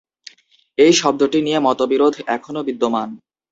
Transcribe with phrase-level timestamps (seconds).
[0.77, 3.09] এই শব্দটি নিয়ে মতবিরোধ এখনো বিদ্যমান।